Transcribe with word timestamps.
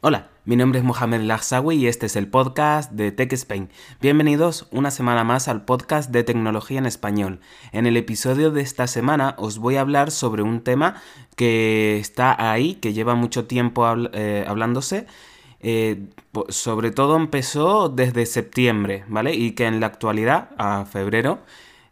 Hola, 0.00 0.28
mi 0.44 0.54
nombre 0.54 0.78
es 0.78 0.84
Mohamed 0.84 1.22
Lagsawi 1.22 1.74
y 1.74 1.88
este 1.88 2.06
es 2.06 2.14
el 2.14 2.28
podcast 2.28 2.92
de 2.92 3.10
Tech 3.10 3.32
Spain. 3.32 3.68
Bienvenidos 4.00 4.68
una 4.70 4.92
semana 4.92 5.24
más 5.24 5.48
al 5.48 5.64
podcast 5.64 6.12
de 6.12 6.22
tecnología 6.22 6.78
en 6.78 6.86
español. 6.86 7.40
En 7.72 7.84
el 7.84 7.96
episodio 7.96 8.52
de 8.52 8.60
esta 8.60 8.86
semana 8.86 9.34
os 9.38 9.58
voy 9.58 9.74
a 9.74 9.80
hablar 9.80 10.12
sobre 10.12 10.44
un 10.44 10.60
tema 10.60 11.02
que 11.34 11.98
está 11.98 12.52
ahí, 12.52 12.76
que 12.76 12.92
lleva 12.92 13.16
mucho 13.16 13.48
tiempo 13.48 13.84
eh, 14.12 14.44
hablándose. 14.46 15.08
Eh, 15.58 16.10
sobre 16.48 16.92
todo 16.92 17.16
empezó 17.16 17.88
desde 17.88 18.24
septiembre, 18.24 19.04
¿vale? 19.08 19.34
Y 19.34 19.50
que 19.56 19.66
en 19.66 19.80
la 19.80 19.86
actualidad, 19.86 20.50
a 20.58 20.84
febrero, 20.84 21.40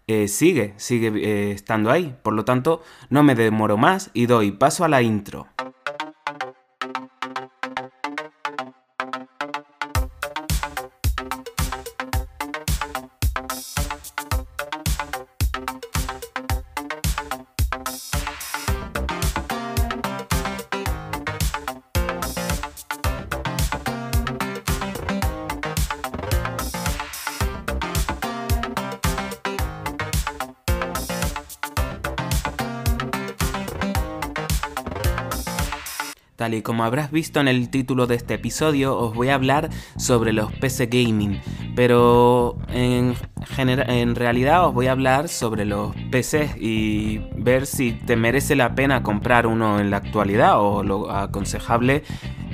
eh, 0.06 0.28
sigue, 0.28 0.74
sigue 0.76 1.50
estando 1.50 1.90
ahí. 1.90 2.16
Por 2.22 2.34
lo 2.34 2.44
tanto, 2.44 2.84
no 3.10 3.24
me 3.24 3.34
demoro 3.34 3.76
más 3.76 4.12
y 4.14 4.26
doy 4.26 4.52
paso 4.52 4.84
a 4.84 4.88
la 4.88 5.02
intro. 5.02 5.48
Y 36.54 36.62
como 36.62 36.84
habrás 36.84 37.10
visto 37.10 37.40
en 37.40 37.48
el 37.48 37.68
título 37.70 38.06
de 38.06 38.14
este 38.14 38.34
episodio, 38.34 38.96
os 38.96 39.14
voy 39.14 39.28
a 39.28 39.34
hablar 39.34 39.70
sobre 39.96 40.32
los 40.32 40.52
PC 40.52 40.86
Gaming, 40.86 41.40
pero 41.74 42.56
en, 42.68 43.14
en 43.58 44.14
realidad 44.14 44.66
os 44.66 44.74
voy 44.74 44.86
a 44.86 44.92
hablar 44.92 45.28
sobre 45.28 45.64
los 45.64 45.94
PCs 46.10 46.56
y 46.58 47.18
ver 47.36 47.66
si 47.66 47.92
te 47.92 48.16
merece 48.16 48.54
la 48.54 48.74
pena 48.74 49.02
comprar 49.02 49.46
uno 49.46 49.80
en 49.80 49.90
la 49.90 49.98
actualidad 49.98 50.60
o 50.60 50.82
lo 50.82 51.10
aconsejable 51.10 52.04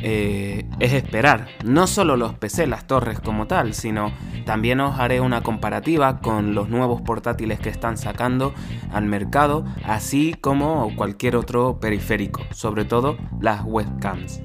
eh, 0.05 0.65
es 0.81 0.93
esperar. 0.93 1.47
No 1.65 1.87
solo 1.87 2.17
los 2.17 2.35
PC, 2.35 2.67
las 2.67 2.87
torres 2.87 3.21
como 3.21 3.47
tal, 3.47 3.73
sino 3.73 4.13
también 4.45 4.81
os 4.81 4.99
haré 4.99 5.21
una 5.21 5.43
comparativa 5.43 6.21
con 6.21 6.55
los 6.55 6.69
nuevos 6.69 7.01
portátiles 7.03 7.61
que 7.61 7.69
están 7.69 7.97
sacando 7.97 8.53
al 8.93 9.05
mercado, 9.05 9.65
así 9.85 10.35
como 10.41 10.95
cualquier 10.97 11.37
otro 11.37 11.79
periférico, 11.79 12.43
sobre 12.51 12.85
todo 12.85 13.17
las 13.41 13.63
webcams. 13.65 14.41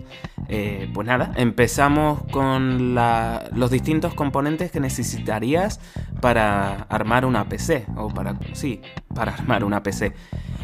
Eh, 0.49 0.89
pues 0.93 1.05
nada, 1.05 1.33
empezamos 1.35 2.23
con 2.31 2.95
los 2.95 3.71
distintos 3.71 4.13
componentes 4.13 4.71
que 4.71 4.79
necesitarías 4.79 5.81
para 6.21 6.83
armar 6.83 7.25
una 7.25 7.49
PC, 7.49 7.85
o 7.97 8.09
para, 8.09 8.35
sí, 8.53 8.81
para 9.13 9.33
armar 9.33 9.63
una 9.63 9.83
PC. 9.83 10.13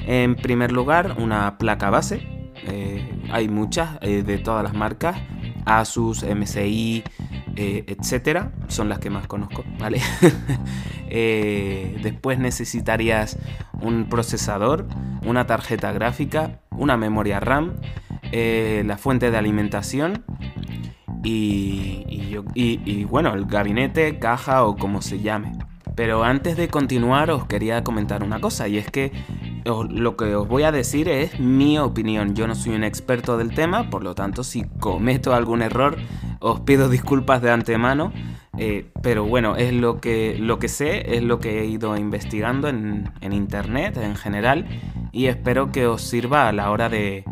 En 0.06 0.36
primer 0.36 0.72
lugar, 0.72 1.16
una 1.18 1.58
placa 1.58 1.90
base, 1.90 2.43
eh, 2.68 3.06
hay 3.32 3.50
muchas 3.50 3.98
eh, 4.02 4.24
de 4.24 4.38
todas 4.38 4.64
las 4.64 4.74
marcas, 4.74 5.18
Asus, 5.66 6.24
MSI, 6.24 7.04
eh, 7.56 7.84
etcétera, 7.88 8.52
son 8.68 8.90
las 8.90 9.00
que 9.00 9.10
más 9.10 9.28
conozco, 9.28 9.64
¿vale? 9.80 10.02
después 12.04 12.40
necesitarías 12.40 13.38
un 13.82 14.10
procesador, 14.10 14.88
una 15.26 15.46
tarjeta 15.46 15.92
gráfica, 15.92 16.60
una 16.72 16.98
memoria 16.98 17.40
RAM, 17.40 17.74
la 18.32 18.98
fuente 18.98 19.30
de 19.30 19.38
alimentación 19.38 20.24
y, 21.24 22.04
y, 22.56 23.04
bueno, 23.04 23.36
el 23.36 23.46
gabinete, 23.46 24.18
caja 24.18 24.66
o 24.66 24.76
como 24.76 25.04
se 25.04 25.20
llame. 25.20 25.52
Pero 25.96 26.24
antes 26.24 26.58
de 26.58 26.68
continuar 26.68 27.30
os 27.30 27.46
quería 27.46 27.84
comentar 27.84 28.24
una 28.24 28.40
cosa 28.42 28.68
y 28.68 28.80
es 28.80 28.90
que 28.90 29.12
lo 29.66 30.18
que 30.18 30.36
os 30.36 30.48
voy 30.48 30.64
a 30.64 30.72
decir 30.72 31.10
es 31.10 31.40
mi 31.40 31.80
opinión. 31.80 32.36
Yo 32.36 32.48
no 32.48 32.56
soy 32.56 32.76
un 32.76 32.84
experto 32.84 33.38
del 33.38 33.54
tema, 33.54 33.90
por 33.90 34.04
lo 34.04 34.16
tanto 34.16 34.44
si 34.44 34.64
cometo 34.80 35.34
algún 35.34 35.62
error 35.62 35.98
os 36.40 36.60
pido 36.62 36.90
disculpas 36.90 37.42
de 37.42 37.52
antemano. 37.52 38.12
Eh, 38.58 38.92
pero 39.02 39.26
bueno, 39.26 39.56
es 39.56 39.74
lo 39.74 40.00
que, 40.00 40.38
lo 40.40 40.60
que 40.60 40.68
sé, 40.68 41.16
es 41.16 41.24
lo 41.24 41.40
que 41.40 41.62
he 41.62 41.66
ido 41.66 41.98
investigando 41.98 42.68
en, 42.68 43.12
internet 43.22 43.98
en 43.98 44.16
general 44.16 44.68
y 45.12 45.26
espero 45.26 45.72
que 45.72 45.88
os 45.88 46.04
sirva 46.04 46.48
a 46.48 46.52
la 46.52 46.70
hora 46.70 46.88
de, 46.88 47.24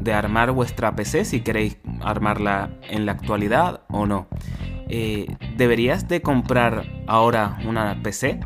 de 0.00 0.12
armar 0.14 0.52
vuestra 0.52 0.96
PC 0.96 1.26
si 1.26 1.40
queréis 1.40 1.76
armarla 2.00 2.70
en 2.88 3.04
la 3.04 3.12
actualidad 3.12 3.82
o 3.90 4.06
no. 4.06 4.28
Eh, 4.88 5.36
¿Deberías 5.56 6.08
de 6.08 6.22
comprar 6.22 6.84
ahora 7.06 7.58
una 7.66 8.02
PC? 8.02 8.40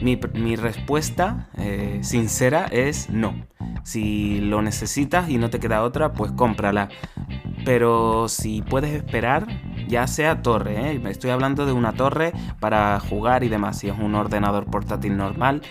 Mi, 0.00 0.56
respuesta 0.56 1.48
eh, 1.56 1.98
sincera 2.02 2.66
es 2.70 3.10
no. 3.10 3.34
Si 3.82 4.40
lo 4.40 4.62
necesitas 4.62 5.28
y 5.28 5.38
no 5.38 5.50
te 5.50 5.60
queda 5.60 5.82
otra, 5.82 6.12
pues 6.12 6.32
cómprala. 6.32 6.88
Pero 7.64 8.28
si 8.28 8.62
puedes 8.62 8.94
esperar, 8.94 9.46
ya 9.88 10.06
sea 10.06 10.42
torre, 10.42 10.92
¿eh? 10.92 11.02
estoy 11.08 11.30
hablando 11.30 11.66
de 11.66 11.72
una 11.72 11.92
torre 11.92 12.32
para 12.60 12.98
jugar 13.00 13.44
y 13.44 13.48
demás. 13.48 13.78
Si 13.78 13.88
es 13.88 13.98
un 13.98 14.14
ordenador 14.14 14.66
portátil 14.66 15.16
normal, 15.16 15.62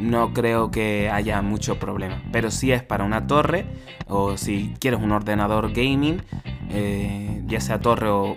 no 0.00 0.32
creo 0.32 0.70
que 0.70 1.10
haya 1.10 1.40
mucho 1.42 1.78
problema. 1.78 2.22
Pero 2.32 2.50
si 2.50 2.72
es 2.72 2.82
para 2.82 3.04
una 3.04 3.26
torre, 3.26 3.66
o 4.06 4.36
si 4.36 4.74
quieres 4.80 5.00
un 5.00 5.12
ordenador 5.12 5.72
gaming, 5.72 6.22
eh, 6.70 7.42
ya 7.46 7.60
sea 7.60 7.80
torre 7.80 8.08
o, 8.08 8.34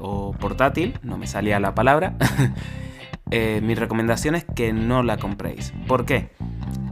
o 0.00 0.32
portátil, 0.32 0.98
no 1.02 1.16
me 1.18 1.26
salía 1.26 1.60
la 1.60 1.74
palabra. 1.74 2.16
Eh, 3.30 3.60
mi 3.62 3.74
recomendación 3.74 4.34
es 4.34 4.44
que 4.44 4.72
no 4.72 5.02
la 5.02 5.16
compréis. 5.16 5.72
¿Por 5.88 6.06
qué? 6.06 6.30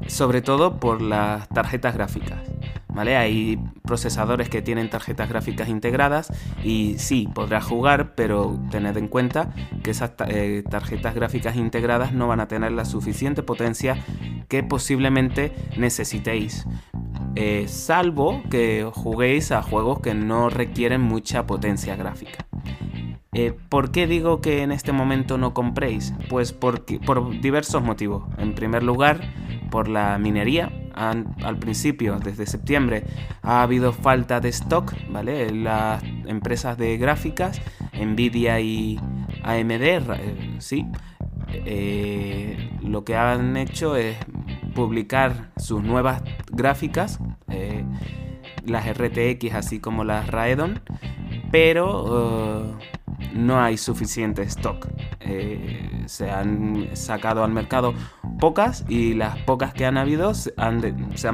Sobre 0.06 0.42
todo 0.42 0.80
por 0.80 1.00
las 1.00 1.48
tarjetas 1.48 1.94
gráficas. 1.94 2.40
¿Vale? 2.88 3.16
Hay 3.16 3.58
procesadores 3.82 4.48
que 4.48 4.62
tienen 4.62 4.88
tarjetas 4.88 5.28
gráficas 5.28 5.68
integradas 5.68 6.32
y 6.62 6.94
sí, 6.98 7.28
podrás 7.34 7.64
jugar, 7.64 8.14
pero 8.14 8.56
tened 8.70 8.96
en 8.96 9.08
cuenta 9.08 9.52
que 9.82 9.90
esas 9.90 10.12
eh, 10.28 10.62
tarjetas 10.70 11.14
gráficas 11.16 11.56
integradas 11.56 12.12
no 12.12 12.28
van 12.28 12.38
a 12.38 12.46
tener 12.46 12.70
la 12.70 12.84
suficiente 12.84 13.42
potencia 13.42 13.96
que 14.48 14.62
posiblemente 14.62 15.52
necesitéis. 15.76 16.66
Eh, 17.36 17.66
salvo 17.66 18.42
que 18.48 18.88
juguéis 18.92 19.50
a 19.50 19.60
juegos 19.60 19.98
que 19.98 20.14
no 20.14 20.48
requieren 20.48 21.00
mucha 21.00 21.46
potencia 21.46 21.96
gráfica. 21.96 22.46
Eh, 23.34 23.52
¿Por 23.68 23.90
qué 23.90 24.06
digo 24.06 24.40
que 24.40 24.62
en 24.62 24.70
este 24.70 24.92
momento 24.92 25.38
no 25.38 25.54
compréis? 25.54 26.14
Pues 26.28 26.52
porque, 26.52 27.00
por 27.00 27.40
diversos 27.40 27.82
motivos. 27.82 28.24
En 28.38 28.54
primer 28.54 28.84
lugar, 28.84 29.20
por 29.70 29.88
la 29.88 30.18
minería. 30.18 30.70
al 30.94 31.58
principio, 31.58 32.20
desde 32.20 32.46
septiembre, 32.46 33.02
ha 33.42 33.62
habido 33.62 33.92
falta 33.92 34.38
de 34.38 34.50
stock, 34.50 34.94
¿vale? 35.10 35.50
Las 35.50 36.04
empresas 36.26 36.78
de 36.78 36.96
gráficas, 36.96 37.60
Nvidia 37.92 38.60
y 38.60 39.00
AMD, 39.42 39.82
eh, 39.82 40.56
sí, 40.60 40.86
eh, 41.48 42.70
lo 42.80 43.04
que 43.04 43.16
han 43.16 43.56
hecho 43.56 43.96
es 43.96 44.16
publicar 44.76 45.50
sus 45.56 45.82
nuevas 45.82 46.22
gráficas, 46.52 47.18
las 48.64 48.86
RTX 48.86 49.52
así 49.54 49.80
como 49.80 50.04
las 50.04 50.28
Raedon, 50.28 50.80
pero 51.50 52.78
no 53.32 53.60
hay 53.60 53.76
suficiente 53.76 54.42
stock. 54.42 54.88
Eh, 55.20 56.04
se 56.06 56.30
han 56.30 56.90
sacado 56.94 57.44
al 57.44 57.52
mercado 57.52 57.94
pocas 58.38 58.84
y 58.88 59.14
las 59.14 59.38
pocas 59.38 59.72
que 59.72 59.86
han 59.86 59.96
habido 59.96 60.34
se 60.34 60.52
han, 60.56 60.80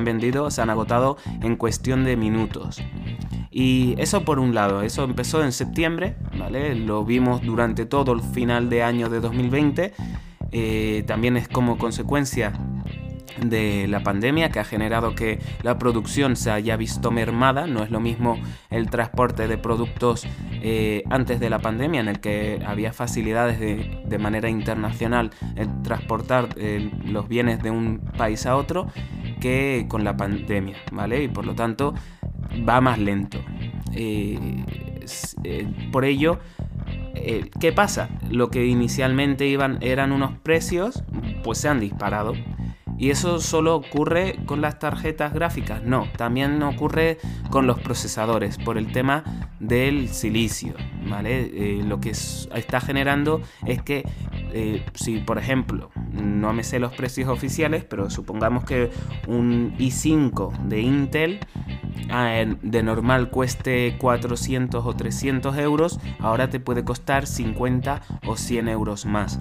vendido, 0.04 0.50
se 0.50 0.62
han 0.62 0.70
agotado 0.70 1.16
en 1.42 1.56
cuestión 1.56 2.04
de 2.04 2.16
minutos. 2.16 2.82
Y 3.50 3.94
eso 3.98 4.24
por 4.24 4.38
un 4.38 4.54
lado, 4.54 4.82
eso 4.82 5.04
empezó 5.04 5.42
en 5.42 5.52
septiembre, 5.52 6.16
¿vale? 6.38 6.74
Lo 6.74 7.04
vimos 7.04 7.42
durante 7.42 7.84
todo 7.84 8.12
el 8.12 8.22
final 8.22 8.70
de 8.70 8.82
año 8.82 9.08
de 9.08 9.20
2020. 9.20 9.92
Eh, 10.52 11.04
también 11.06 11.36
es 11.36 11.48
como 11.48 11.78
consecuencia 11.78 12.52
de 13.38 13.86
la 13.88 14.02
pandemia 14.02 14.50
que 14.50 14.60
ha 14.60 14.64
generado 14.64 15.14
que 15.14 15.38
la 15.62 15.78
producción 15.78 16.36
se 16.36 16.50
haya 16.50 16.76
visto 16.76 17.10
mermada. 17.10 17.66
No 17.66 17.82
es 17.82 17.90
lo 17.90 18.00
mismo 18.00 18.38
el 18.70 18.90
transporte 18.90 19.48
de 19.48 19.58
productos 19.58 20.26
eh, 20.62 21.02
antes 21.10 21.40
de 21.40 21.50
la 21.50 21.58
pandemia 21.58 22.00
en 22.00 22.08
el 22.08 22.20
que 22.20 22.62
había 22.66 22.92
facilidades 22.92 23.58
de, 23.60 24.18
manera 24.20 24.50
internacional 24.50 25.30
en 25.56 25.82
transportar 25.82 26.50
eh, 26.56 26.90
los 27.06 27.26
bienes 27.26 27.62
de 27.62 27.70
un 27.70 28.00
país 28.18 28.44
a 28.44 28.56
otro 28.56 28.86
que 29.40 29.86
con 29.88 30.04
la 30.04 30.16
pandemia, 30.16 30.76
¿vale? 30.92 31.22
Y 31.22 31.28
por 31.28 31.46
lo 31.46 31.54
tanto 31.54 31.94
va 32.68 32.80
más 32.82 32.98
lento. 32.98 33.38
Eh, 33.94 34.38
por 35.90 36.04
ello, 36.04 36.38
¿qué 37.60 37.72
pasa? 37.72 38.10
Lo 38.30 38.50
que 38.50 38.66
inicialmente 38.66 39.46
iban, 39.46 39.78
eran 39.80 40.12
unos 40.12 40.36
precios, 40.38 41.02
pues 41.42 41.58
se 41.58 41.68
han 41.68 41.80
disparado 41.80 42.34
Y 43.00 43.08
eso 43.08 43.40
solo 43.40 43.76
ocurre 43.76 44.36
con 44.44 44.60
las 44.60 44.78
tarjetas 44.78 45.32
gráficas. 45.32 45.82
No, 45.82 46.06
también 46.18 46.62
ocurre 46.62 47.16
con 47.48 47.66
los 47.66 47.80
procesadores 47.80 48.58
por 48.58 48.76
el 48.76 48.92
tema 48.92 49.24
del 49.58 50.10
silicio. 50.10 50.74
¿vale? 51.08 51.50
Eh, 51.54 51.82
lo 51.82 51.98
que 51.98 52.10
está 52.10 52.78
generando 52.78 53.40
es 53.66 53.80
que 53.80 54.06
eh, 54.52 54.84
si 54.94 55.18
por 55.18 55.38
ejemplo, 55.38 55.90
no 56.12 56.52
me 56.52 56.62
sé 56.62 56.78
los 56.78 56.92
precios 56.92 57.30
oficiales, 57.30 57.84
pero 57.84 58.10
supongamos 58.10 58.64
que 58.64 58.90
un 59.26 59.74
i5 59.78 60.58
de 60.64 60.80
Intel 60.82 61.40
ah, 62.10 62.44
de 62.60 62.82
normal 62.82 63.30
cueste 63.30 63.96
400 63.98 64.84
o 64.84 64.94
300 64.94 65.56
euros, 65.56 66.00
ahora 66.18 66.50
te 66.50 66.60
puede 66.60 66.84
costar 66.84 67.26
50 67.26 68.02
o 68.26 68.36
100 68.36 68.68
euros 68.68 69.06
más. 69.06 69.40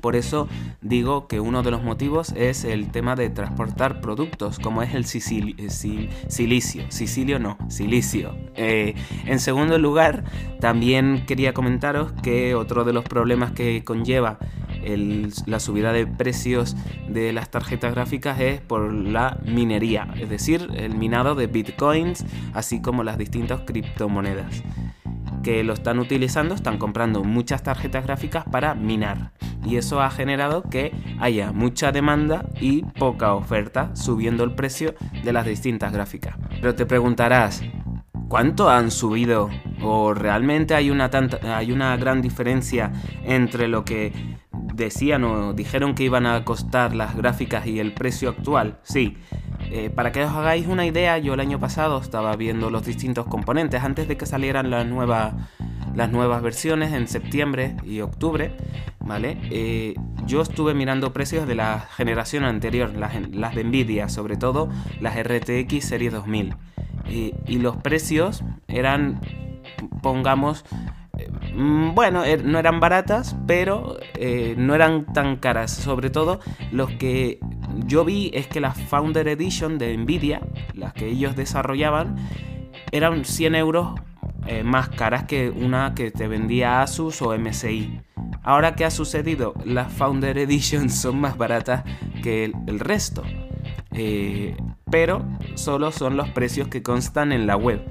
Por 0.00 0.16
eso 0.16 0.48
digo 0.80 1.28
que 1.28 1.40
uno 1.40 1.62
de 1.62 1.70
los 1.70 1.82
motivos 1.82 2.32
es 2.36 2.64
el 2.64 2.90
tema 2.90 3.16
de 3.16 3.30
transportar 3.30 4.00
productos, 4.00 4.58
como 4.58 4.82
es 4.82 4.94
el 4.94 5.04
eh, 5.04 6.08
silicio. 6.28 6.84
Sicilio 6.88 7.38
no, 7.38 7.58
silicio. 7.68 8.36
Eh, 8.54 8.94
en 9.26 9.38
segundo 9.38 9.78
lugar, 9.78 10.24
también 10.60 11.24
quería 11.26 11.52
comentaros 11.54 12.12
que 12.22 12.54
otro 12.54 12.84
de 12.84 12.92
los 12.92 13.04
problemas 13.04 13.52
que 13.52 13.84
conlleva 13.84 14.38
la 15.46 15.60
subida 15.60 15.92
de 15.92 16.06
precios 16.06 16.76
de 17.08 17.32
las 17.32 17.50
tarjetas 17.50 17.94
gráficas 17.94 18.40
es 18.40 18.60
por 18.60 18.92
la 18.92 19.38
minería, 19.44 20.08
es 20.18 20.28
decir, 20.28 20.68
el 20.74 20.96
minado 20.96 21.34
de 21.34 21.46
bitcoins, 21.46 22.24
así 22.52 22.82
como 22.82 23.04
las 23.04 23.18
distintas 23.18 23.60
criptomonedas 23.60 24.62
que 25.42 25.64
lo 25.64 25.72
están 25.72 25.98
utilizando, 25.98 26.54
están 26.54 26.78
comprando 26.78 27.24
muchas 27.24 27.62
tarjetas 27.62 28.04
gráficas 28.04 28.44
para 28.44 28.74
minar. 28.74 29.32
Y 29.64 29.76
eso 29.76 30.00
ha 30.00 30.10
generado 30.10 30.62
que 30.62 30.92
haya 31.20 31.52
mucha 31.52 31.92
demanda 31.92 32.46
y 32.60 32.82
poca 32.82 33.34
oferta, 33.34 33.94
subiendo 33.94 34.44
el 34.44 34.54
precio 34.54 34.94
de 35.22 35.32
las 35.32 35.46
distintas 35.46 35.92
gráficas. 35.92 36.36
Pero 36.60 36.74
te 36.74 36.86
preguntarás, 36.86 37.62
¿cuánto 38.28 38.68
han 38.70 38.90
subido? 38.90 39.50
¿O 39.82 40.14
realmente 40.14 40.74
hay 40.74 40.90
una, 40.90 41.10
hay 41.56 41.72
una 41.72 41.96
gran 41.96 42.22
diferencia 42.22 42.92
entre 43.24 43.68
lo 43.68 43.84
que 43.84 44.12
decían 44.74 45.24
o 45.24 45.52
dijeron 45.52 45.94
que 45.94 46.04
iban 46.04 46.26
a 46.26 46.44
costar 46.44 46.94
las 46.94 47.16
gráficas 47.16 47.66
y 47.66 47.78
el 47.78 47.92
precio 47.92 48.30
actual? 48.30 48.78
Sí, 48.82 49.16
eh, 49.70 49.90
para 49.90 50.12
que 50.12 50.22
os 50.24 50.30
hagáis 50.30 50.66
una 50.66 50.86
idea, 50.86 51.18
yo 51.18 51.34
el 51.34 51.40
año 51.40 51.58
pasado 51.58 52.00
estaba 52.00 52.34
viendo 52.36 52.70
los 52.70 52.84
distintos 52.84 53.26
componentes 53.26 53.82
antes 53.82 54.08
de 54.08 54.16
que 54.16 54.26
salieran 54.26 54.70
las 54.70 54.86
nuevas, 54.86 55.34
las 55.94 56.10
nuevas 56.10 56.42
versiones 56.42 56.92
en 56.92 57.08
septiembre 57.08 57.76
y 57.84 58.00
octubre, 58.00 58.56
¿vale? 59.00 59.38
Eh, 59.50 59.94
yo 60.26 60.42
estuve 60.42 60.74
mirando 60.74 61.12
precios 61.12 61.46
de 61.46 61.54
la 61.54 61.80
generación 61.80 62.44
anterior, 62.44 62.92
las, 62.94 63.54
de 63.54 63.64
Nvidia, 63.64 64.08
sobre 64.08 64.36
todo 64.36 64.68
las 65.00 65.16
RTX 65.16 65.84
Serie 65.84 66.10
2000. 66.10 66.54
y 67.08 67.58
los 67.58 67.76
precios 67.76 68.42
eran, 68.68 69.20
pongamos, 70.02 70.64
Mm, 71.54 71.94
bueno, 71.94 72.24
er, 72.24 72.44
no 72.44 72.58
eran 72.58 72.80
baratas, 72.80 73.36
pero 73.46 73.98
eh, 74.14 74.54
no 74.56 74.74
eran 74.74 75.12
tan 75.12 75.36
caras. 75.36 75.70
Sobre 75.70 76.10
todo, 76.10 76.40
los 76.70 76.90
que 76.92 77.38
yo 77.86 78.04
vi 78.04 78.30
es 78.34 78.46
que 78.46 78.60
las 78.60 78.80
Founder 78.80 79.28
Edition 79.28 79.78
de 79.78 79.96
Nvidia, 79.96 80.40
las 80.74 80.92
que 80.92 81.08
ellos 81.08 81.36
desarrollaban, 81.36 82.16
eran 82.90 83.24
100 83.24 83.54
euros 83.54 84.00
eh, 84.46 84.62
más 84.64 84.88
caras 84.88 85.24
que 85.24 85.50
una 85.50 85.94
que 85.94 86.10
te 86.10 86.28
vendía 86.28 86.82
Asus 86.82 87.22
o 87.22 87.36
MSI. 87.36 88.00
Ahora, 88.42 88.74
¿qué 88.74 88.84
ha 88.84 88.90
sucedido? 88.90 89.54
Las 89.64 89.92
Founder 89.92 90.36
Edition 90.38 90.90
son 90.90 91.20
más 91.20 91.36
baratas 91.36 91.84
que 92.22 92.52
el, 92.66 92.80
resto. 92.80 93.22
Eh, 93.92 94.56
pero 94.90 95.24
solo 95.54 95.92
son 95.92 96.16
los 96.16 96.28
precios 96.30 96.68
que 96.68 96.82
constan 96.82 97.32
en 97.32 97.46
la 97.46 97.56
web. 97.56 97.84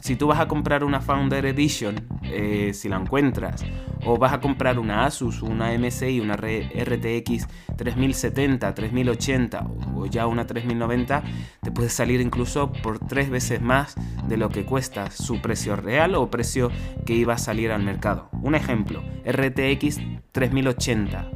Si 0.00 0.14
tú 0.14 0.28
vas 0.28 0.38
a 0.38 0.46
comprar 0.46 0.84
una 0.84 1.00
Founder 1.00 1.44
Edition, 1.46 2.06
eh, 2.24 2.72
si 2.74 2.88
la 2.88 2.96
encuentras, 2.96 3.64
o 4.06 4.16
vas 4.16 4.32
a 4.32 4.40
comprar 4.40 4.78
una 4.78 5.04
Asus, 5.04 5.42
una 5.42 5.76
MSI, 5.76 6.20
una 6.20 6.36
RTX 6.36 7.48
3070, 7.76 8.74
3080 8.74 9.66
o 9.94 10.06
ya 10.06 10.26
una 10.26 10.46
3090, 10.46 11.22
te 11.62 11.70
puede 11.72 11.88
salir 11.88 12.20
incluso 12.20 12.72
por 12.72 13.00
tres 13.00 13.28
veces 13.28 13.60
más 13.60 13.96
de 14.28 14.36
lo 14.36 14.48
que 14.48 14.64
cuesta 14.64 15.10
su 15.10 15.42
precio 15.42 15.76
real 15.76 16.14
o 16.14 16.30
precio 16.30 16.70
que 17.04 17.14
iba 17.14 17.34
a 17.34 17.38
salir 17.38 17.72
al 17.72 17.82
mercado. 17.82 18.30
Un 18.42 18.54
ejemplo, 18.54 19.02
RTX 19.24 19.98
3080. 20.32 21.30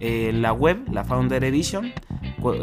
en 0.00 0.42
la 0.42 0.52
web, 0.52 0.84
la 0.90 1.04
Founder 1.04 1.44
Edition, 1.44 1.92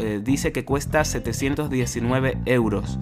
eh, 0.00 0.20
dice 0.22 0.52
que 0.52 0.64
cuesta 0.64 1.04
719 1.04 2.38
euros. 2.44 2.98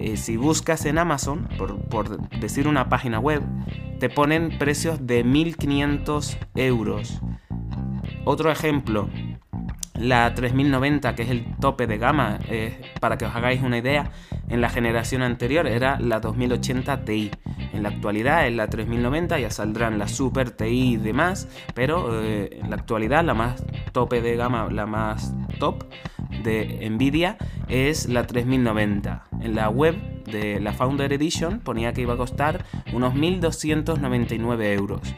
Eh, 0.00 0.16
si 0.16 0.36
buscas 0.36 0.86
en 0.86 0.96
Amazon, 0.96 1.48
por, 1.90 2.30
decir 2.38 2.68
una 2.68 2.88
página 2.88 3.18
web, 3.18 3.42
te 3.98 4.08
ponen 4.08 4.56
precios 4.56 5.04
de 5.04 5.24
1500 5.24 6.38
euros. 6.54 7.20
Otro 8.24 8.52
ejemplo, 8.52 9.08
la 9.98 10.34
3090, 10.34 11.14
que 11.14 11.22
es 11.22 11.30
el 11.30 11.44
tope 11.56 11.86
de 11.86 11.98
gama, 11.98 12.38
eh, 12.48 12.80
para 13.00 13.18
que 13.18 13.26
os 13.26 13.34
hagáis 13.34 13.62
una 13.62 13.78
idea, 13.78 14.10
en 14.48 14.60
la 14.60 14.68
generación 14.68 15.22
anterior 15.22 15.66
era 15.66 15.98
la 16.00 16.20
2080 16.20 17.04
Ti. 17.04 17.30
En 17.72 17.82
la 17.82 17.90
actualidad 17.90 18.46
es 18.46 18.54
la 18.54 18.68
3090, 18.68 19.38
ya 19.38 19.50
saldrán 19.50 19.98
la 19.98 20.08
Super 20.08 20.50
Ti 20.50 20.64
y 20.64 20.96
demás, 20.96 21.48
pero 21.74 22.22
eh, 22.22 22.58
en 22.62 22.70
la 22.70 22.76
actualidad 22.76 23.24
la 23.24 23.34
más 23.34 23.64
tope 23.92 24.22
de 24.22 24.36
gama, 24.36 24.68
la 24.70 24.86
más 24.86 25.34
top 25.58 25.84
de 26.42 26.88
Nvidia 26.90 27.36
es 27.68 28.08
la 28.08 28.26
3090. 28.26 29.24
En 29.40 29.54
la 29.54 29.68
web 29.68 29.96
de 30.24 30.60
la 30.60 30.72
Founder 30.72 31.12
Edition 31.12 31.60
ponía 31.60 31.92
que 31.92 32.02
iba 32.02 32.14
a 32.14 32.16
costar 32.16 32.64
unos 32.92 33.14
1.299 33.14 34.74
euros. 34.74 35.14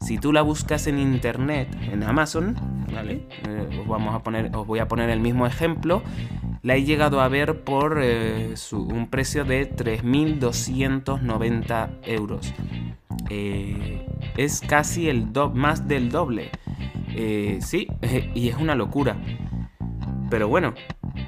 Si 0.00 0.18
tú 0.18 0.32
la 0.32 0.42
buscas 0.42 0.86
en 0.86 0.98
internet, 0.98 1.68
en 1.90 2.02
Amazon, 2.02 2.77
Eh, 3.06 3.78
os, 3.80 3.86
vamos 3.86 4.14
a 4.14 4.22
poner, 4.22 4.50
os 4.54 4.66
voy 4.66 4.78
a 4.78 4.88
poner 4.88 5.10
el 5.10 5.20
mismo 5.20 5.46
ejemplo. 5.46 6.02
La 6.62 6.76
he 6.76 6.84
llegado 6.84 7.20
a 7.20 7.28
ver 7.28 7.62
por 7.62 8.00
eh, 8.02 8.54
un 8.72 9.08
precio 9.08 9.44
de 9.44 9.70
3.290 9.70 11.90
euros. 12.04 12.54
Eh, 13.30 14.06
es 14.36 14.60
casi 14.60 15.08
el 15.08 15.28
más 15.54 15.86
del 15.86 16.10
doble. 16.10 16.50
sí, 17.60 17.86
y 18.34 18.48
es 18.48 18.56
una 18.56 18.74
locura. 18.74 19.16
Pero 20.30 20.48
bueno, 20.48 20.74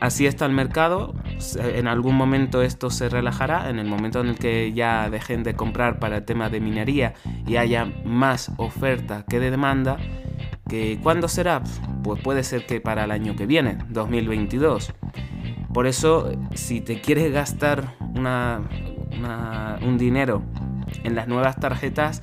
así 0.01 0.27
está 0.27 0.47
el 0.47 0.53
mercado. 0.53 1.15
En 1.57 1.87
algún 1.87 2.17
momento 2.17 2.63
esto 2.63 2.91
se 2.91 3.09
relajará. 3.09 3.71
En 3.71 3.79
el 3.79 3.87
momento 3.87 4.21
en 4.21 4.29
el 4.29 4.39
que 4.39 4.73
ya 4.73 5.09
dejen 5.09 5.43
de 5.43 5.55
comprar 5.55 5.99
para 5.99 6.19
el 6.19 6.25
tema 6.25 6.51
de 6.51 6.61
minería 6.61 7.15
y 7.47 7.57
haya 7.57 7.87
más 8.05 8.53
oferta 8.59 9.25
que 9.29 9.41
de 9.41 9.51
demanda. 9.51 9.97
¿Que 10.71 11.01
¿Cuándo 11.03 11.27
será? 11.27 11.65
Pues 12.05 12.23
puede 12.23 12.45
ser 12.45 12.65
que 12.65 12.81
para 12.81 13.03
el 13.03 13.11
año 13.11 13.35
que 13.35 13.45
viene, 13.45 13.79
2022. 13.89 14.93
Por 15.75 15.89
eso, 15.89 16.31
si 16.55 16.81
te 16.81 17.01
quieres 17.01 17.33
gastar 17.33 17.97
un 19.83 19.99
dinero 19.99 20.45
en 21.03 21.17
las 21.17 21.27
nuevas 21.27 21.57
tarjetas, 21.59 22.23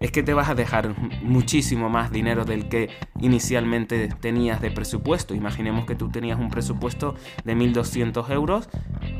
es 0.00 0.10
que 0.10 0.22
te 0.22 0.32
vas 0.32 0.48
a 0.48 0.54
dejar 0.54 0.94
muchísimo 1.22 1.90
más 1.90 2.10
dinero 2.10 2.46
del 2.46 2.70
que 2.70 2.88
inicialmente 3.20 4.08
tenías 4.20 4.62
de 4.62 4.70
presupuesto. 4.70 5.34
Imaginemos 5.34 5.84
que 5.84 5.94
tú 5.94 6.08
tenías 6.08 6.38
un 6.38 6.48
presupuesto 6.48 7.14
de 7.44 7.54
1.200 7.54 8.30
euros 8.30 8.70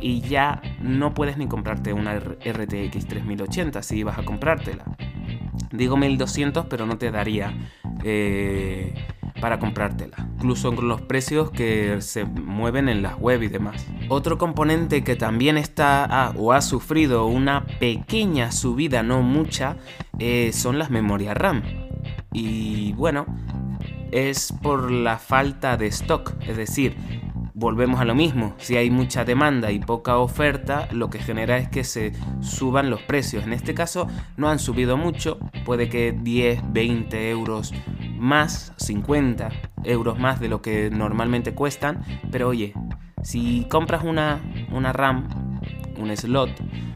y 0.00 0.22
ya 0.22 0.62
no 0.80 1.12
puedes 1.12 1.36
ni 1.36 1.46
comprarte 1.46 1.92
una 1.92 2.18
RTX 2.18 3.06
3080 3.06 3.82
si 3.82 3.98
ibas 3.98 4.18
a 4.18 4.24
comprártela. 4.24 4.84
Digo 5.72 5.96
1200, 5.96 6.66
pero 6.66 6.86
no 6.86 6.98
te 6.98 7.10
daría 7.10 7.54
eh, 8.04 8.94
para 9.40 9.58
comprártela, 9.58 10.16
incluso 10.36 10.74
con 10.74 10.86
los 10.86 11.00
precios 11.00 11.50
que 11.50 12.00
se 12.00 12.24
mueven 12.24 12.88
en 12.88 13.02
las 13.02 13.18
web 13.18 13.42
y 13.42 13.48
demás. 13.48 13.86
Otro 14.08 14.38
componente 14.38 15.02
que 15.02 15.16
también 15.16 15.56
está 15.56 16.04
ah, 16.04 16.34
o 16.36 16.52
ha 16.52 16.60
sufrido 16.60 17.26
una 17.26 17.66
pequeña 17.80 18.52
subida, 18.52 19.02
no 19.02 19.22
mucha, 19.22 19.76
eh, 20.18 20.50
son 20.52 20.78
las 20.78 20.90
memorias 20.90 21.36
RAM. 21.36 21.62
Y 22.32 22.92
bueno, 22.92 23.26
es 24.12 24.52
por 24.62 24.90
la 24.90 25.18
falta 25.18 25.76
de 25.76 25.86
stock, 25.86 26.34
es 26.46 26.56
decir, 26.56 26.96
volvemos 27.62 28.00
a 28.00 28.04
lo 28.04 28.16
mismo, 28.16 28.54
si 28.58 28.76
hay 28.76 28.90
mucha 28.90 29.24
demanda 29.24 29.70
y 29.70 29.78
poca 29.78 30.18
oferta, 30.18 30.88
lo 30.90 31.10
que 31.10 31.20
genera 31.20 31.58
es 31.58 31.68
que 31.68 31.84
se 31.84 32.12
suban 32.40 32.90
los 32.90 33.00
precios. 33.02 33.44
En 33.44 33.52
este 33.52 33.72
caso 33.72 34.08
no 34.36 34.48
han 34.48 34.58
subido 34.58 34.96
mucho, 34.96 35.38
puede 35.64 35.88
que 35.88 36.10
10, 36.10 36.72
20 36.72 37.30
euros 37.30 37.72
más, 38.18 38.72
50 38.78 39.50
euros 39.84 40.18
más 40.18 40.40
de 40.40 40.48
lo 40.48 40.60
que 40.60 40.90
normalmente 40.90 41.54
cuestan, 41.54 42.04
pero 42.32 42.48
oye, 42.48 42.74
si 43.22 43.64
compras 43.70 44.02
una, 44.02 44.40
una 44.72 44.92
RAM, 44.92 45.28
un 45.96 46.16
slot, 46.16 46.50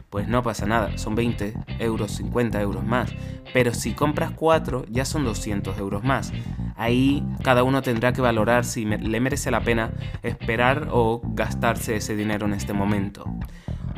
pues 0.09 0.27
no 0.27 0.41
pasa 0.43 0.65
nada, 0.65 0.97
son 0.97 1.15
20 1.15 1.53
euros, 1.79 2.11
50 2.11 2.61
euros 2.61 2.83
más. 2.83 3.13
Pero 3.53 3.73
si 3.73 3.93
compras 3.93 4.31
4 4.35 4.85
ya 4.89 5.05
son 5.05 5.23
200 5.25 5.77
euros 5.77 6.03
más. 6.03 6.31
Ahí 6.75 7.23
cada 7.43 7.63
uno 7.63 7.81
tendrá 7.81 8.13
que 8.13 8.21
valorar 8.21 8.63
si 8.63 8.85
le 8.85 9.19
merece 9.19 9.51
la 9.51 9.61
pena 9.61 9.91
esperar 10.23 10.89
o 10.91 11.21
gastarse 11.23 11.95
ese 11.95 12.15
dinero 12.15 12.45
en 12.45 12.53
este 12.53 12.73
momento. 12.73 13.25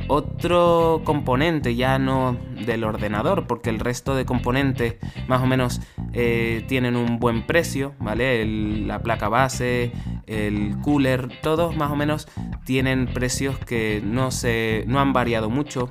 Otro 0.08 1.01
componente 1.03 1.75
ya 1.75 2.00
no 2.00 2.38
del 2.65 2.84
ordenador, 2.84 3.48
porque 3.48 3.70
el 3.70 3.79
resto 3.79 4.15
de 4.15 4.25
componentes 4.25 4.96
más 5.27 5.41
o 5.41 5.46
menos 5.46 5.82
eh, 6.13 6.63
tienen 6.68 6.96
un 6.96 7.20
buen 7.20 7.46
precio, 7.46 7.94
¿vale? 8.00 8.46
la 8.46 9.01
placa 9.01 9.29
base, 9.29 9.91
el 10.25 10.77
cooler, 10.82 11.29
todos 11.41 11.75
más 11.75 11.91
o 11.91 11.96
menos 11.96 12.27
tienen 12.65 13.08
precios 13.08 13.58
que 13.58 14.01
no, 14.03 14.32
se, 14.32 14.84
no 14.88 15.00
han 15.00 15.13
variado 15.13 15.50
mucho, 15.50 15.89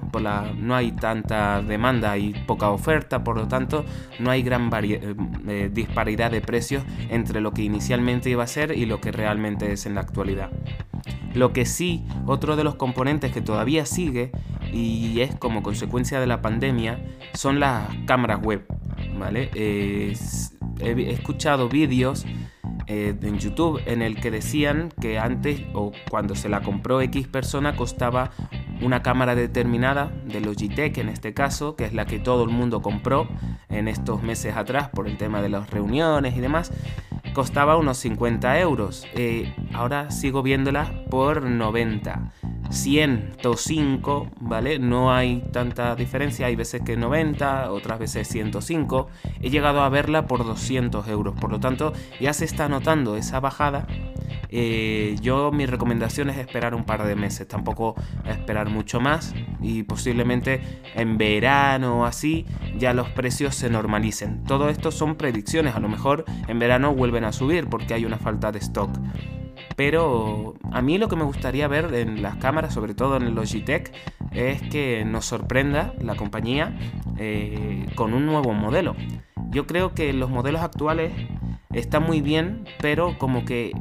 no 0.57 0.75
hay 0.75 0.93
tanta 0.93 1.63
demanda 1.63 2.17
y 2.19 2.35
poca 2.47 2.71
oferta, 2.71 3.25
por 3.25 3.37
lo 3.37 3.49
tanto 3.49 3.85
no 4.19 4.31
hay 4.31 4.43
gran 4.43 4.71
eh, 4.73 5.71
disparidad 5.73 6.31
de 6.31 6.41
precios 6.41 6.85
entre 7.09 7.41
lo 7.41 7.53
que 7.53 7.63
inicialmente 7.63 8.31
iba 8.31 8.45
a 8.45 8.49
ser 8.49 8.77
y 8.77 8.87
lo 8.87 9.01
que 9.01 9.13
realmente 9.13 9.73
es 9.73 9.87
en 9.87 9.95
la 9.95 10.03
actualidad. 10.03 10.51
Lo 11.39 11.53
que 11.53 11.67
sí, 11.67 12.03
otro 12.27 12.57
de 12.57 12.65
los 12.65 12.75
componentes 12.75 13.31
que 13.31 13.41
todavía 13.41 13.87
sigue 13.87 14.33
y 14.73 15.21
es 15.21 15.37
como 15.37 15.63
consecuencia 15.63 16.19
de 16.19 16.27
la 16.27 16.43
pandemia 16.43 17.01
son 17.33 17.61
las 17.61 17.89
cámaras 18.07 18.43
web. 18.43 18.67
¿vale? 19.17 19.49
he 19.55 20.13
escuchado 20.81 21.69
vídeos 21.69 22.27
eh, 22.89 23.15
en 23.23 23.39
YouTube 23.39 23.81
en 23.87 24.03
el 24.03 24.21
que 24.21 24.33
decían 24.33 24.89
que 25.01 25.21
antes 25.21 25.63
o 25.75 25.93
cuando 26.11 26.35
se 26.35 26.49
la 26.49 26.63
compró 26.63 27.01
X 27.03 27.29
persona 27.29 27.77
costaba 27.77 28.33
una 28.83 29.05
cámara 29.05 29.37
determinada 29.37 30.11
de 30.25 30.41
Logitech 30.41 30.99
en 30.99 31.09
este 31.09 31.35
caso, 31.35 31.77
que 31.77 31.85
es 31.85 31.93
la 31.93 32.07
que 32.07 32.19
todo 32.19 32.43
el 32.43 32.51
mundo 32.51 32.83
compró 32.83 33.29
en 33.69 33.87
estos 33.87 34.25
meses 34.25 34.57
atrás 34.57 34.89
por 34.89 35.07
el 35.07 35.17
tema 35.19 35.41
de 35.41 35.51
las 35.51 35.71
reuniones 35.71 36.37
y 36.37 36.41
demás 36.41 36.73
costaba 37.39 37.77
unos 37.77 37.99
50 37.99 38.59
euros. 38.59 39.07
Eh, 39.15 39.55
ahora 39.73 40.11
sigo 40.11 40.43
viéndola 40.43 41.05
por 41.09 41.41
90. 41.41 42.33
105, 42.69 44.29
¿vale? 44.41 44.81
No 44.81 45.13
hay 45.13 45.45
tanta 45.53 45.95
diferencia, 45.95 46.47
hay 46.47 46.57
veces 46.57 46.83
que 46.83 46.97
90, 46.97 47.71
otras 47.71 48.01
veces 48.01 48.27
105. 48.27 49.07
He 49.41 49.51
llegado 49.51 49.83
a 49.83 49.89
verla 49.89 50.27
por 50.27 50.45
200 50.45 51.07
euros, 51.07 51.37
por 51.41 51.53
lo 51.53 51.61
tanto 51.61 51.93
ya 52.19 52.33
se 52.33 52.45
está 52.45 52.69
notando 52.69 53.17
esa 53.17 53.39
bajada. 53.39 53.87
Eh, 54.49 55.17
yo 55.21 55.51
mi 55.53 55.67
recomendación 55.67 56.31
es 56.31 56.39
esperar 56.39 56.75
un 56.75 56.85
par 56.85 57.05
de 57.05 57.15
meses, 57.15 57.47
tampoco 57.49 57.95
esperar 58.27 58.69
mucho 58.69 59.01
más 59.01 59.35
y 59.61 59.83
posiblemente 59.83 60.61
en 60.95 61.19
verano 61.19 62.01
o 62.01 62.05
así 62.05 62.47
ya 62.79 62.95
los 62.95 63.09
precios 63.11 63.55
se 63.55 63.71
normalicen. 63.71 64.45
Todo 64.45 64.69
esto 64.69 64.91
son 64.91 65.17
predicciones, 65.17 65.75
a 65.75 65.81
lo 65.81 65.89
mejor 65.89 66.25
en 66.47 66.59
verano 66.59 66.95
vuelven 66.95 67.25
a 67.25 67.33
subir 67.33 67.69
porque 67.69 67.95
hay 67.95 68.05
una 68.05 68.19
falta 68.19 68.53
de 68.53 68.59
stock. 68.59 68.91
Pero 69.77 70.55
a 70.73 70.83
mí 70.83 70.99
lo 70.99 71.09
que 71.09 71.15
me 71.15 71.23
gustaría 71.23 71.69
ver 71.69 71.95
en 71.95 72.21
las 72.21 72.37
cámaras, 72.37 72.75
sobre 72.75 72.95
todo 72.95 73.17
en 73.17 73.23
el 73.23 73.35
Logitech, 73.35 73.93
es 74.33 74.61
que 74.63 75.05
nos 75.05 75.25
sorprenda 75.25 75.95
la 76.01 76.17
compañía 76.17 76.77
eh, 77.17 77.87
con 77.95 78.13
un 78.13 78.27
nuevo 78.27 78.55
modelo. 78.55 78.97
Yo 79.51 79.69
creo 79.69 79.95
que 79.95 80.13
los 80.13 80.31
modelos 80.31 80.63
actuales 80.63 81.13
están 81.73 82.03
muy 82.03 82.21
bien, 82.21 82.65
pero 82.81 83.19
como 83.19 83.45
que 83.45 83.73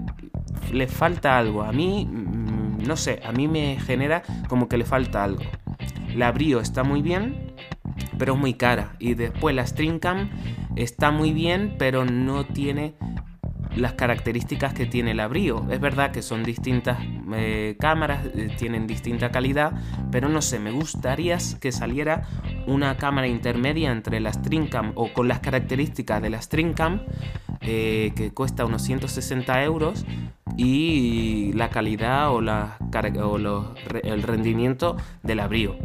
le 0.72 0.88
falta 0.88 1.38
algo. 1.38 1.64
A 1.64 1.72
mí, 1.72 2.06
mm, 2.06 2.84
no 2.88 2.96
sé, 2.96 3.22
a 3.24 3.32
mí 3.32 3.48
me 3.48 3.80
genera 3.80 4.24
como 4.48 4.68
que 4.68 4.78
le 4.78 4.86
falta 4.86 5.24
algo. 5.24 5.44
La 6.16 6.32
Brio 6.32 6.60
está 6.60 6.84
muy 6.84 7.02
bien, 7.02 7.54
pero 8.18 8.34
es 8.34 8.40
muy 8.40 8.54
cara. 8.54 8.96
Y 9.00 9.14
después 9.14 9.56
la 9.56 9.66
Stringcam 9.66 10.30
está 10.76 11.12
muy 11.12 11.34
bien, 11.34 11.76
pero 11.78 12.06
no 12.06 12.46
tiene 12.46 12.96
las 13.76 13.94
características 13.94 14.74
que 14.74 14.86
tiene 14.86 15.12
el 15.12 15.28
Brio. 15.28 15.68
Es 15.70 15.80
verdad 15.80 16.12
que 16.12 16.22
son 16.22 16.44
distintas 16.44 16.98
eh, 17.36 17.76
cámaras, 17.80 18.26
eh, 18.34 18.50
tienen 18.58 18.88
distinta 18.88 19.32
calidad, 19.32 19.74
pero 20.12 20.30
no 20.30 20.42
sé, 20.42 20.60
me 20.60 20.72
gustaría 20.72 21.38
que 21.60 21.72
saliera 21.72 22.28
una 22.68 22.98
cámara 22.98 23.28
intermedia 23.28 23.92
entre 23.92 24.20
la 24.20 24.32
Stringcam 24.32 24.94
o 24.96 25.14
con 25.14 25.28
las 25.28 25.40
características 25.40 26.22
de 26.22 26.30
la 26.30 26.42
Stringcam, 26.42 27.02
eh, 27.62 28.14
que 28.16 28.32
cuesta 28.32 28.66
unos 28.66 28.82
160 28.84 29.64
euros, 29.64 30.06
y 30.56 31.54
la 31.54 31.70
calidad 31.70 32.32
o, 32.32 32.42
la, 32.42 32.78
o 33.24 33.38
el 34.04 34.24
rendimiento 34.24 34.98
del 35.24 35.40
Brio. 35.48 35.76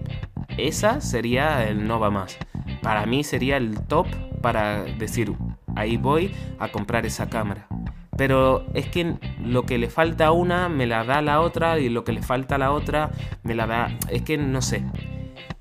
Esa 0.57 1.01
sería 1.01 1.67
el 1.67 1.87
Nova 1.87 2.11
más. 2.11 2.39
Para 2.83 3.07
mí 3.07 3.25
sería 3.25 3.57
el 3.57 3.81
top 3.81 4.07
para 4.41 4.83
decir, 4.83 5.33
ahí 5.77 5.97
voy 5.97 6.35
a 6.59 6.69
comprar 6.69 7.07
esa 7.07 7.29
cámara. 7.29 7.67
Pero 8.17 8.67
es 8.75 8.87
que 8.89 9.17
lo 9.43 9.65
que 9.65 9.79
le 9.79 9.89
falta 9.89 10.27
a 10.27 10.33
una 10.33 10.69
me 10.69 10.87
la 10.87 11.05
da 11.05 11.23
la 11.23 11.41
otra 11.41 11.79
y 11.79 11.89
lo 11.89 12.05
que 12.05 12.13
le 12.13 12.23
falta 12.23 12.57
a 12.57 12.59
la 12.59 12.73
otra 12.73 13.11
me 13.43 13.55
la 13.55 13.67
da... 13.67 13.97
Es 14.11 14.23
que 14.23 14.37
no 14.37 14.61
sé. 14.61 14.85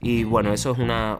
Y 0.01 0.23
bueno, 0.23 0.51
eso 0.51 0.71
es 0.71 0.79
una, 0.79 1.19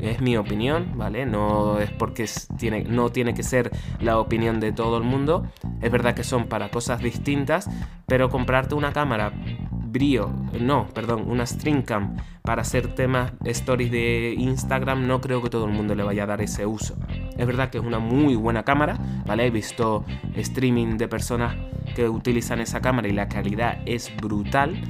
es 0.00 0.20
mi 0.20 0.36
opinión, 0.36 0.92
¿vale? 0.96 1.24
No 1.24 1.78
es 1.78 1.90
porque 1.90 2.28
tiene, 2.58 2.84
no 2.84 3.10
tiene 3.10 3.34
que 3.34 3.42
ser 3.42 3.70
la 4.00 4.18
opinión 4.18 4.60
de 4.60 4.72
todo 4.72 4.98
el 4.98 5.02
mundo. 5.02 5.46
Es 5.80 5.90
verdad 5.90 6.14
que 6.14 6.24
son 6.24 6.46
para 6.46 6.70
cosas 6.70 7.00
distintas, 7.00 7.68
pero 8.06 8.28
comprarte 8.28 8.74
una 8.74 8.92
cámara 8.92 9.32
brío, 9.92 10.30
no, 10.58 10.86
perdón, 10.88 11.24
una 11.28 11.46
string 11.46 11.82
cam 11.82 12.16
para 12.42 12.62
hacer 12.62 12.94
temas 12.94 13.32
stories 13.44 13.90
de 13.90 14.34
Instagram, 14.38 15.06
no 15.06 15.20
creo 15.20 15.42
que 15.42 15.50
todo 15.50 15.66
el 15.66 15.72
mundo 15.72 15.94
le 15.94 16.02
vaya 16.02 16.24
a 16.24 16.26
dar 16.26 16.40
ese 16.40 16.66
uso. 16.66 16.96
Es 17.36 17.46
verdad 17.46 17.70
que 17.70 17.78
es 17.78 17.84
una 17.84 17.98
muy 17.98 18.34
buena 18.34 18.62
cámara, 18.64 18.98
¿vale? 19.26 19.46
He 19.46 19.50
visto 19.50 20.04
streaming 20.36 20.96
de 20.96 21.08
personas 21.08 21.56
que 21.94 22.08
utilizan 22.08 22.60
esa 22.60 22.80
cámara 22.80 23.08
y 23.08 23.12
la 23.12 23.28
calidad 23.28 23.78
es 23.86 24.14
brutal. 24.16 24.80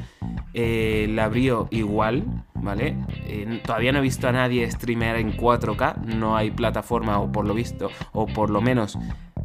Eh, 0.55 1.07
la 1.11 1.29
brío 1.29 1.69
igual, 1.71 2.25
¿vale? 2.55 2.97
Eh, 3.27 3.63
todavía 3.65 3.93
no 3.93 3.99
he 3.99 4.03
visto 4.03 4.29
a 4.29 4.33
nadie 4.33 4.71
streamer 4.71 5.17
en 5.17 5.37
4K, 5.37 5.97
no 6.05 6.37
hay 6.37 6.51
plataforma 6.51 7.19
o 7.21 7.33
por 7.33 7.47
lo 7.47 7.55
visto, 7.55 7.91
o 8.13 8.27
por 8.27 8.51
lo 8.51 8.61
menos 8.61 8.99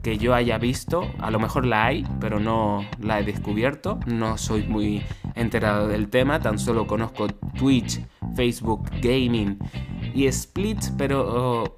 que 0.03 0.17
yo 0.17 0.33
haya 0.33 0.57
visto, 0.57 1.09
a 1.19 1.31
lo 1.31 1.39
mejor 1.39 1.65
la 1.65 1.85
hay, 1.85 2.05
pero 2.19 2.39
no 2.39 2.85
la 3.01 3.19
he 3.19 3.23
descubierto, 3.23 3.99
no 4.05 4.37
soy 4.37 4.63
muy 4.63 5.03
enterado 5.35 5.87
del 5.87 6.09
tema, 6.09 6.39
tan 6.39 6.59
solo 6.59 6.87
conozco 6.87 7.27
Twitch, 7.57 8.01
Facebook 8.35 8.89
Gaming 9.01 9.57
y 10.13 10.27
Split, 10.27 10.79
pero 10.97 11.25
oh, 11.27 11.75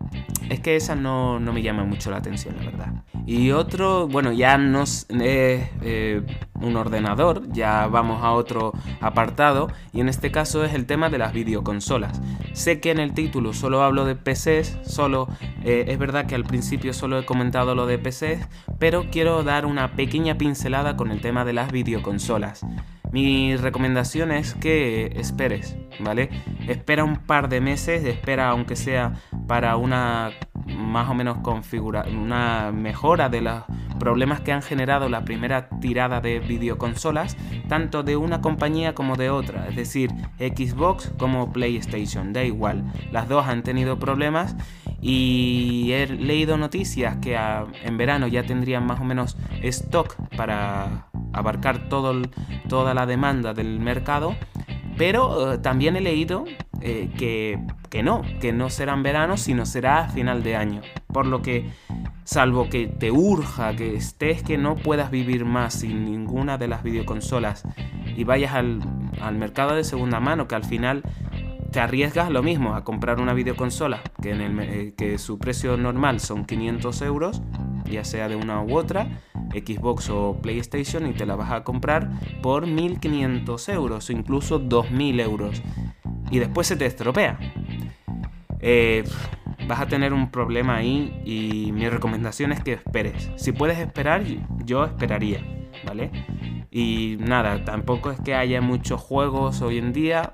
es 0.49 0.59
que 0.59 0.75
esa 0.75 0.95
no, 0.95 1.39
me 1.39 1.61
llama 1.61 1.83
mucho 1.83 2.11
la 2.11 2.17
atención, 2.17 2.55
la 2.57 2.65
verdad. 2.65 2.93
Y 3.25 3.51
otro, 3.51 4.07
bueno, 4.07 4.31
ya 4.31 4.57
no 4.57 4.83
es 4.83 5.05
eh, 5.09 6.21
un 6.55 6.75
ordenador, 6.75 7.43
ya 7.51 7.87
vamos 7.87 8.23
a 8.23 8.31
otro 8.31 8.73
apartado, 9.01 9.69
y 9.93 10.01
en 10.01 10.09
este 10.09 10.31
caso 10.31 10.63
es 10.63 10.73
el 10.73 10.85
tema 10.85 11.09
de 11.09 11.19
las 11.19 11.33
videoconsolas. 11.33 12.19
Sé 12.53 12.79
que 12.79 12.91
en 12.91 12.99
el 12.99 13.13
título 13.13 13.53
solo 13.53 13.83
hablo 13.83 14.05
de 14.05 14.15
PCs, 14.15 14.79
solo 14.83 15.27
eh, 15.63 15.85
es 15.87 15.99
verdad 15.99 16.25
que 16.25 16.35
al 16.35 16.43
principio 16.43 16.93
solo 16.93 17.19
he 17.19 17.25
comentado 17.25 17.75
lo 17.75 17.85
de 17.85 17.99
PCs, 17.99 18.47
pero 18.79 19.05
quiero 19.11 19.43
dar 19.43 19.65
una 19.65 19.95
pequeña 19.95 20.37
pincelada 20.37 20.97
con 20.97 21.11
el 21.11 21.21
tema 21.21 21.45
de 21.45 21.53
las 21.53 21.71
videoconsolas. 21.71 22.65
Mi 23.11 23.55
recomendación 23.55 24.31
es 24.31 24.53
que 24.53 25.07
esperes, 25.15 25.75
¿vale? 25.99 26.29
Espera 26.67 27.03
un 27.03 27.17
par 27.17 27.49
de 27.49 27.59
meses, 27.59 28.03
espera 28.05 28.49
aunque 28.49 28.75
sea 28.75 29.13
para 29.47 29.77
una 29.77 30.31
más 30.67 31.09
o 31.09 31.13
menos 31.13 31.39
configura 31.39 32.05
una 32.11 32.71
mejora 32.71 33.29
de 33.29 33.41
los 33.41 33.63
problemas 33.99 34.39
que 34.41 34.51
han 34.51 34.61
generado 34.61 35.09
la 35.09 35.25
primera 35.25 35.69
tirada 35.79 36.21
de 36.21 36.39
videoconsolas, 36.39 37.35
tanto 37.67 38.03
de 38.03 38.15
una 38.15 38.41
compañía 38.41 38.95
como 38.95 39.15
de 39.15 39.29
otra, 39.29 39.67
es 39.67 39.75
decir, 39.75 40.11
Xbox 40.37 41.11
como 41.17 41.51
PlayStation, 41.51 42.31
da 42.31 42.43
igual, 42.43 42.83
las 43.11 43.27
dos 43.27 43.47
han 43.47 43.63
tenido 43.63 43.99
problemas 43.99 44.55
y 45.01 45.91
he 45.91 46.07
leído 46.07 46.57
noticias 46.57 47.17
que 47.17 47.35
en 47.35 47.97
verano 47.97 48.27
ya 48.27 48.43
tendrían 48.43 48.85
más 48.85 49.01
o 49.01 49.03
menos 49.03 49.37
stock 49.61 50.15
para 50.37 51.08
abarcar 51.33 51.89
toda 51.89 52.93
la 52.93 53.05
demanda 53.05 53.53
del 53.53 53.79
mercado, 53.79 54.35
pero 54.97 55.53
eh, 55.53 55.57
también 55.59 55.95
he 55.95 56.01
leído 56.01 56.45
eh, 56.81 57.09
que, 57.17 57.59
que 57.89 58.03
no, 58.03 58.21
que 58.39 58.53
no 58.53 58.69
será 58.69 58.93
en 58.93 59.03
verano, 59.03 59.37
sino 59.37 59.65
será 59.65 59.99
a 59.99 60.09
final 60.09 60.43
de 60.43 60.55
año. 60.55 60.81
Por 61.07 61.25
lo 61.25 61.41
que, 61.41 61.69
salvo 62.23 62.69
que 62.69 62.87
te 62.87 63.11
urja, 63.11 63.75
que 63.75 63.95
estés, 63.95 64.43
que 64.43 64.57
no 64.57 64.75
puedas 64.75 65.11
vivir 65.11 65.45
más 65.45 65.73
sin 65.73 66.05
ninguna 66.05 66.57
de 66.57 66.67
las 66.67 66.83
videoconsolas 66.83 67.63
y 68.15 68.23
vayas 68.23 68.53
al, 68.53 68.81
al 69.21 69.35
mercado 69.35 69.75
de 69.75 69.83
segunda 69.83 70.19
mano, 70.19 70.47
que 70.47 70.55
al 70.55 70.63
final 70.63 71.03
te 71.71 71.79
arriesgas 71.79 72.29
lo 72.29 72.43
mismo 72.43 72.75
a 72.75 72.83
comprar 72.83 73.19
una 73.19 73.33
videoconsola 73.33 74.01
que, 74.21 74.31
en 74.31 74.41
el, 74.41 74.59
eh, 74.59 74.93
que 74.97 75.17
su 75.17 75.37
precio 75.39 75.77
normal 75.77 76.19
son 76.19 76.45
500 76.45 77.01
euros, 77.03 77.41
ya 77.85 78.03
sea 78.03 78.27
de 78.27 78.35
una 78.35 78.61
u 78.61 78.75
otra, 78.75 79.07
Xbox 79.51 80.09
o 80.09 80.37
PlayStation, 80.41 81.07
y 81.07 81.13
te 81.13 81.25
la 81.25 81.35
vas 81.35 81.51
a 81.51 81.63
comprar 81.63 82.09
por 82.41 82.67
1500 82.67 83.69
euros 83.69 84.09
o 84.09 84.13
incluso 84.13 84.59
2000 84.59 85.19
euros. 85.19 85.61
y 86.31 86.37
después 86.37 86.67
se 86.67 86.75
te 86.75 86.85
estropea. 86.85 87.39
Eh, 88.59 89.03
vas 89.67 89.79
a 89.79 89.87
tener 89.87 90.13
un 90.13 90.31
problema 90.31 90.77
ahí 90.77 91.21
y 91.25 91.71
mi 91.71 91.87
recomendación 91.89 92.51
es 92.51 92.61
que 92.61 92.73
esperes. 92.73 93.31
Si 93.37 93.51
puedes 93.51 93.79
esperar, 93.79 94.23
yo 94.65 94.83
esperaría, 94.83 95.43
¿vale? 95.85 96.11
Y 96.71 97.17
nada, 97.19 97.63
tampoco 97.65 98.11
es 98.11 98.19
que 98.19 98.35
haya 98.35 98.61
muchos 98.61 99.01
juegos 99.01 99.61
hoy 99.61 99.77
en 99.77 99.93
día 99.93 100.33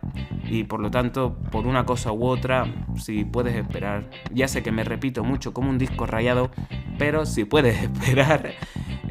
y 0.50 0.64
por 0.64 0.80
lo 0.80 0.92
tanto, 0.92 1.38
por 1.52 1.66
una 1.66 1.86
cosa 1.86 2.12
u 2.12 2.26
otra, 2.26 2.66
si 2.98 3.26
puedes 3.26 3.56
esperar, 3.56 4.10
ya 4.32 4.48
sé 4.48 4.64
que 4.64 4.72
me 4.72 4.84
repito 4.84 5.24
mucho 5.24 5.54
como 5.54 5.70
un 5.70 5.78
disco 5.78 6.06
rayado, 6.06 6.52
pero 6.98 7.26
si 7.26 7.46
puedes 7.46 7.82
esperar, 7.84 8.54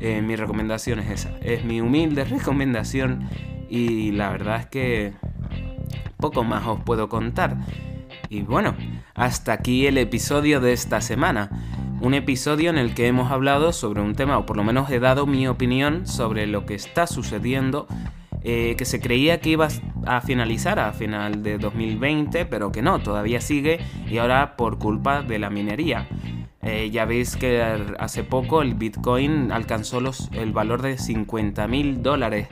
eh, 0.04 0.20
mi 0.20 0.36
recomendación 0.36 0.98
es 0.98 1.10
esa. 1.10 1.30
Es 1.40 1.64
mi 1.64 1.80
humilde 1.80 2.24
recomendación 2.26 3.26
y 3.70 4.12
la 4.12 4.28
verdad 4.28 4.60
es 4.60 4.66
que 4.66 5.12
poco 6.18 6.44
más 6.44 6.66
os 6.66 6.80
puedo 6.80 7.08
contar. 7.08 7.56
Y 8.28 8.42
bueno, 8.42 8.74
hasta 9.14 9.54
aquí 9.54 9.86
el 9.86 9.96
episodio 9.96 10.60
de 10.60 10.74
esta 10.74 11.00
semana. 11.00 11.48
Un 12.02 12.12
episodio 12.12 12.68
en 12.68 12.76
el 12.76 12.92
que 12.92 13.06
hemos 13.06 13.30
hablado 13.30 13.72
sobre 13.72 14.02
un 14.02 14.14
tema, 14.14 14.36
o 14.36 14.44
por 14.44 14.58
lo 14.58 14.64
menos 14.64 14.90
he 14.90 15.00
dado 15.00 15.26
mi 15.26 15.48
opinión 15.48 16.06
sobre 16.06 16.46
lo 16.46 16.66
que 16.66 16.74
está 16.74 17.06
sucediendo, 17.06 17.86
eh, 18.42 18.74
que 18.76 18.84
se 18.84 19.00
creía 19.00 19.40
que 19.40 19.50
iba 19.50 19.68
a 20.04 20.20
finalizar 20.20 20.78
a 20.78 20.92
final 20.92 21.42
de 21.42 21.56
2020, 21.56 22.44
pero 22.44 22.72
que 22.72 22.82
no, 22.82 23.00
todavía 23.00 23.40
sigue 23.40 23.78
y 24.06 24.18
ahora 24.18 24.56
por 24.56 24.78
culpa 24.78 25.22
de 25.22 25.38
la 25.38 25.48
minería. 25.48 26.06
Eh, 26.64 26.90
ya 26.90 27.04
veis 27.04 27.36
que 27.36 27.62
hace 27.98 28.24
poco 28.24 28.62
el 28.62 28.74
Bitcoin 28.74 29.52
alcanzó 29.52 30.00
los, 30.00 30.30
el 30.32 30.52
valor 30.52 30.80
de 30.80 30.96
50 30.96 31.68
mil 31.68 32.02
dólares. 32.02 32.48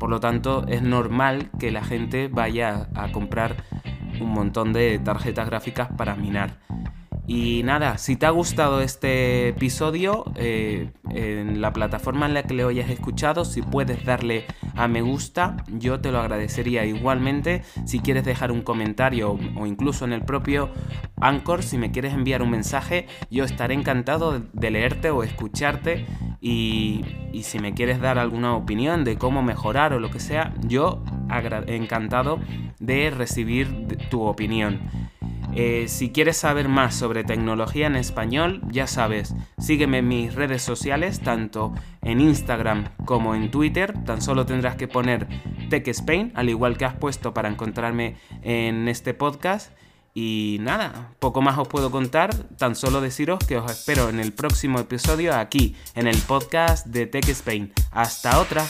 Por 0.00 0.10
lo 0.10 0.18
tanto, 0.18 0.66
es 0.66 0.82
normal 0.82 1.50
que 1.60 1.70
la 1.70 1.84
gente 1.84 2.26
vaya 2.26 2.88
a 2.94 3.12
comprar 3.12 3.64
un 4.20 4.30
montón 4.30 4.72
de 4.72 4.98
tarjetas 4.98 5.46
gráficas 5.46 5.88
para 5.96 6.16
minar. 6.16 6.58
Y 7.28 7.62
nada, 7.62 7.98
si 7.98 8.16
te 8.16 8.26
ha 8.26 8.30
gustado 8.30 8.80
este 8.80 9.48
episodio, 9.48 10.24
eh, 10.34 10.90
en 11.10 11.60
la 11.60 11.72
plataforma 11.72 12.26
en 12.26 12.34
la 12.34 12.42
que 12.42 12.54
lo 12.54 12.68
hayas 12.68 12.90
escuchado, 12.90 13.44
si 13.44 13.62
puedes 13.62 14.04
darle 14.04 14.44
a 14.74 14.88
me 14.88 15.02
gusta, 15.02 15.56
yo 15.68 16.00
te 16.00 16.12
lo 16.12 16.20
agradecería 16.20 16.84
igualmente. 16.84 17.62
Si 17.84 18.00
quieres 18.00 18.24
dejar 18.24 18.52
un 18.52 18.62
comentario 18.62 19.38
o 19.56 19.66
incluso 19.66 20.04
en 20.04 20.12
el 20.12 20.22
propio 20.22 20.70
Anchor, 21.20 21.62
si 21.62 21.78
me 21.78 21.90
quieres 21.90 22.14
enviar 22.14 22.42
un 22.42 22.50
mensaje, 22.50 23.06
yo 23.30 23.44
estaré 23.44 23.74
encantado 23.74 24.40
de 24.52 24.70
leerte 24.70 25.10
o 25.10 25.22
escucharte. 25.22 26.06
Y, 26.40 27.04
y 27.32 27.44
si 27.44 27.58
me 27.58 27.72
quieres 27.72 28.00
dar 28.00 28.18
alguna 28.18 28.56
opinión 28.56 29.04
de 29.04 29.16
cómo 29.16 29.42
mejorar 29.42 29.92
o 29.92 30.00
lo 30.00 30.10
que 30.10 30.20
sea, 30.20 30.54
yo 30.66 31.04
encantado 31.66 32.40
de 32.78 33.10
recibir 33.10 33.98
tu 34.10 34.22
opinión. 34.22 34.80
Eh, 35.54 35.86
si 35.88 36.10
quieres 36.10 36.38
saber 36.38 36.68
más 36.68 36.94
sobre 36.94 37.24
tecnología 37.24 37.86
en 37.86 37.96
español, 37.96 38.62
ya 38.70 38.86
sabes, 38.86 39.34
sígueme 39.58 39.98
en 39.98 40.08
mis 40.08 40.34
redes 40.34 40.62
sociales, 40.62 41.20
tanto 41.20 41.74
en 42.00 42.20
Instagram 42.20 42.88
como 43.04 43.34
en 43.34 43.50
Twitter. 43.50 43.92
Tan 44.04 44.22
solo 44.22 44.46
tendrás 44.46 44.76
que 44.76 44.88
poner 44.88 45.26
TechSpain, 45.68 46.32
al 46.34 46.48
igual 46.48 46.78
que 46.78 46.84
has 46.84 46.94
puesto 46.94 47.34
para 47.34 47.48
encontrarme 47.48 48.16
en 48.42 48.88
este 48.88 49.14
podcast. 49.14 49.72
Y 50.14 50.58
nada, 50.60 51.14
poco 51.20 51.40
más 51.40 51.58
os 51.58 51.68
puedo 51.68 51.90
contar, 51.90 52.34
tan 52.58 52.74
solo 52.74 53.00
deciros 53.00 53.38
que 53.46 53.56
os 53.56 53.70
espero 53.70 54.10
en 54.10 54.20
el 54.20 54.32
próximo 54.32 54.78
episodio 54.78 55.34
aquí, 55.34 55.74
en 55.94 56.06
el 56.06 56.18
podcast 56.18 56.86
de 56.86 57.06
TechSpain. 57.06 57.72
Hasta 57.90 58.38
otra. 58.38 58.64